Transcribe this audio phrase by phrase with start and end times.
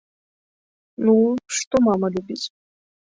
[1.05, 1.13] Ну,
[1.57, 2.43] што мама любіць.